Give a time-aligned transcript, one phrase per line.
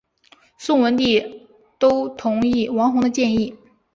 [0.57, 1.47] 宋文帝
[1.77, 3.55] 都同意王弘的建议。